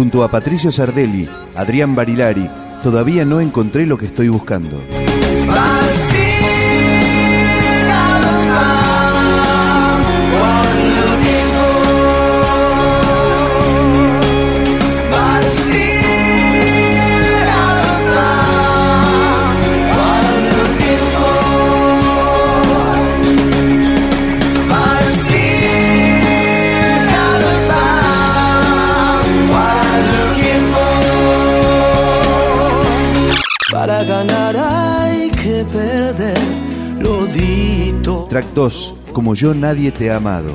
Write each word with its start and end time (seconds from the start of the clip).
Junto 0.00 0.24
a 0.24 0.30
Patricio 0.30 0.72
Sardelli, 0.72 1.28
Adrián 1.54 1.94
Barilari, 1.94 2.48
todavía 2.82 3.26
no 3.26 3.38
encontré 3.38 3.84
lo 3.84 3.98
que 3.98 4.06
estoy 4.06 4.30
buscando. 4.30 4.80
Track 38.30 38.46
2, 38.54 38.94
Como 39.12 39.34
yo 39.34 39.54
nadie 39.54 39.90
te 39.90 40.08
ha 40.08 40.16
amado. 40.16 40.54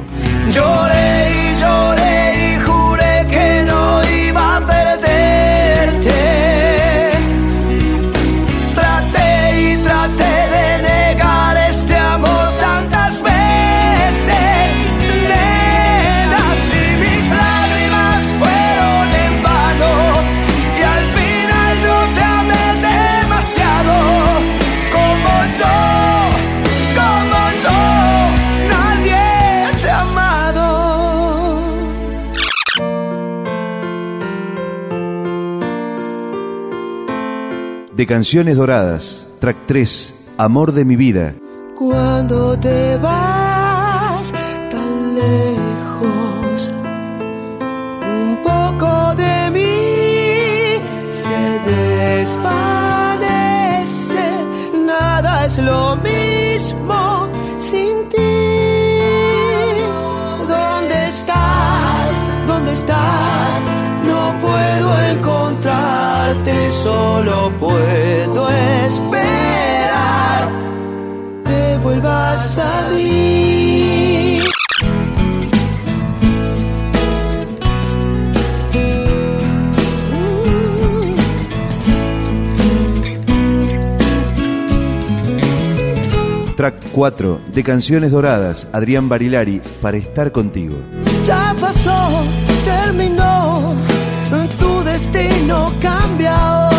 De 37.96 38.06
Canciones 38.06 38.58
Doradas, 38.58 39.26
Track 39.40 39.56
3, 39.68 40.34
Amor 40.38 40.74
de 40.74 40.84
mi 40.84 40.98
vida. 40.98 41.34
Cuando 41.78 42.60
te 42.60 42.98
vas 42.98 43.45
solo 67.26 67.52
puedo 67.60 68.50
esperar 68.86 70.52
que 71.44 71.80
vuelvas 71.82 72.60
a 72.60 72.90
mí. 72.94 74.40
Track 86.56 86.76
4, 86.94 87.42
De 87.54 87.64
Canciones 87.64 88.12
Doradas, 88.12 88.68
Adrián 88.72 89.10
Barilari, 89.10 89.62
Para 89.82 89.98
estar 89.98 90.32
contigo. 90.32 90.76
Ya 91.26 91.54
pasó, 91.60 92.24
terminó, 92.64 93.74
tu 94.60 94.84
destino 94.84 95.74
cambia 95.82 96.75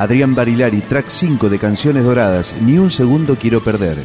Adrián 0.00 0.34
Barilari, 0.34 0.80
Track 0.80 1.08
5 1.08 1.50
de 1.50 1.58
Canciones 1.58 2.04
Doradas, 2.04 2.54
Ni 2.62 2.78
un 2.78 2.88
segundo 2.88 3.36
quiero 3.36 3.62
perder. 3.62 3.98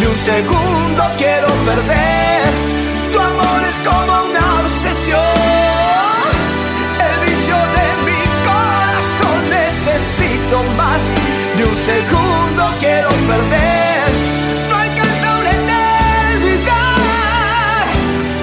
De 0.00 0.06
un 0.08 0.16
segundo. 0.16 1.02
Quiero 1.18 1.48
perder. 1.68 2.42
Tu 3.12 3.18
amor 3.18 3.60
es 3.70 3.78
como 3.88 4.12
una 4.30 4.44
obsesión. 4.62 5.20
El 7.06 7.14
vicio 7.26 7.56
de 7.76 7.86
mi 8.06 8.20
corazón. 8.48 9.38
Necesito 9.50 10.56
más 10.80 11.00
de 11.56 11.64
un 11.64 11.76
segundo. 11.90 12.62
Quiero 12.78 13.10
perder. 13.30 14.08
No 14.68 14.76
alcanza 14.76 15.28
una 15.40 15.50
eternidad 15.60 16.96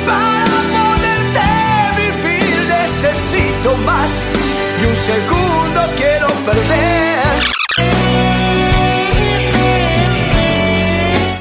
para 0.09 0.57
poderte 0.75 1.45
vivir 2.01 2.57
necesito 2.77 3.77
más 3.77 4.11
y 4.79 4.85
un 4.85 4.97
segundo 5.11 5.79
quiero 5.97 6.27
perder. 6.45 7.06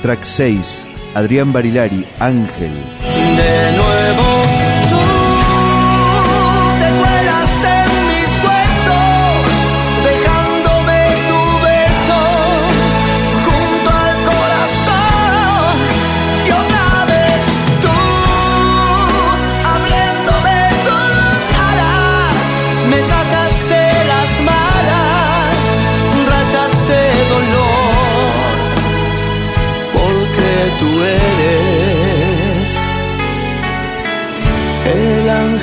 Track 0.07 0.25
6, 0.25 0.87
Adrián 1.17 1.53
Barilari, 1.53 2.07
Ángel. 2.21 2.71
De 2.71 3.77
nuevo 3.77 4.36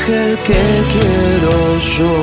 ángel 0.03 0.38
que 0.39 0.53
quiero 0.91 1.77
yo. 1.97 2.13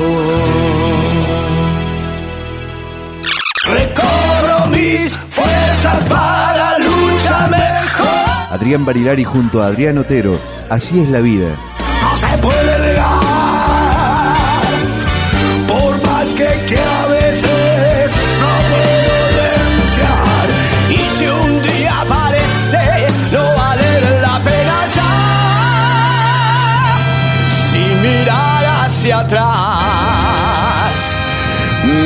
Recorro 3.73 4.67
mis 4.67 5.17
fuerzas 5.29 6.03
para 6.05 6.77
luchar 6.79 7.49
mejor. 7.49 8.51
Adrián 8.51 8.85
Barilari 8.85 9.23
junto 9.23 9.61
a 9.61 9.67
Adrián 9.67 9.97
Otero, 9.97 10.39
Así 10.69 10.99
es 10.99 11.09
la 11.09 11.19
vida. 11.19 11.49
No 12.01 12.17
se 12.17 12.37
puede 12.37 12.70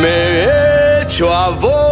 Me 0.02 1.02
echo 1.02 1.34
a 1.34 1.50
volar. 1.52 1.86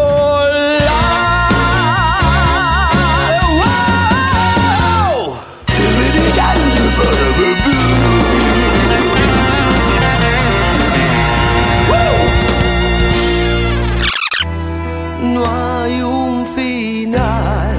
No 15.21 15.45
hay 15.45 16.01
un 16.01 16.45
final, 16.53 17.75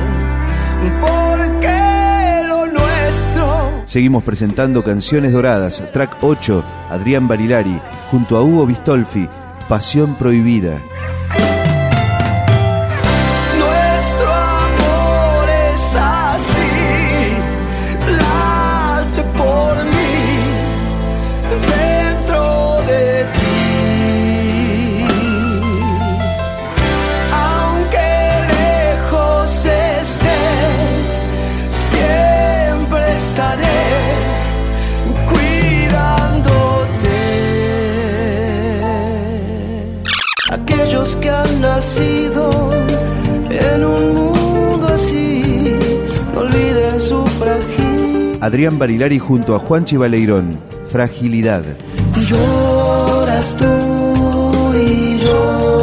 porque 1.01 2.49
lo 2.49 2.67
nuestro 2.67 3.83
Seguimos 3.85 4.25
presentando 4.25 4.83
Canciones 4.83 5.33
Doradas, 5.33 5.83
track 5.93 6.17
8, 6.23 6.65
Adrián 6.91 7.29
Barilari, 7.29 7.79
junto 8.11 8.37
a 8.37 8.43
Hugo 8.43 8.67
Bistolfi, 8.67 9.29
Pasión 9.69 10.15
Prohibida. 10.15 10.83
Nacido 41.65 42.71
en 43.51 43.85
un 43.85 44.15
mundo 44.15 44.87
así, 44.89 45.77
no 46.35 46.41
olviden 46.41 47.01
su 47.01 47.25
fragilidad. 47.27 48.39
Adrián 48.43 48.79
Barilari 48.79 49.19
junto 49.19 49.55
a 49.55 49.59
Juanchi 49.59 49.97
Baleirón, 49.97 50.59
Fragilidad. 50.93 51.65
Lloras 52.29 53.57
tú 53.57 54.75
y 54.75 55.19
lloro 55.19 55.74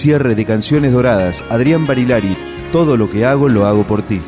Cierre 0.00 0.34
de 0.34 0.46
Canciones 0.46 0.94
Doradas, 0.94 1.44
Adrián 1.50 1.86
Barilari, 1.86 2.34
Todo 2.72 2.96
lo 2.96 3.10
que 3.10 3.26
hago 3.26 3.50
lo 3.50 3.66
hago 3.66 3.86
por 3.86 4.00
ti. 4.00 4.22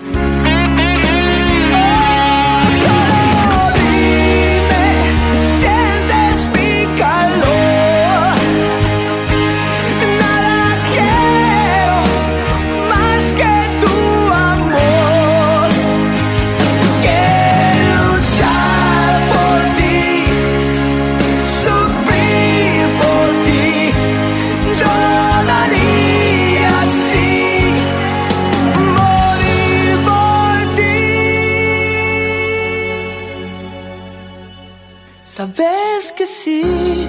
Sabes 35.35 36.13
que 36.13 36.27
sí, 36.27 37.09